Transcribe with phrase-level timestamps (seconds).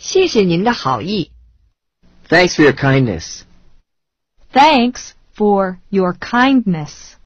[0.00, 1.30] 谢谢您的好意。
[2.26, 3.42] Thanks for your kindness.
[4.52, 7.16] Thanks for your kindness.